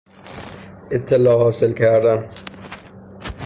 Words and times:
اطلاع 0.91 1.39
حاصل 1.43 1.73
کردن 1.73 2.27